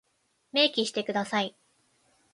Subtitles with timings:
[0.51, 1.55] 明記してください。